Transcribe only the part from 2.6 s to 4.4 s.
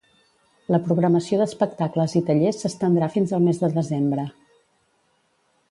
s'estendrà fins al mes de desembre.